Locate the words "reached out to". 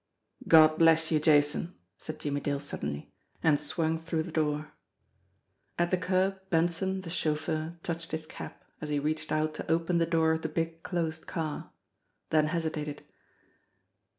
8.97-9.71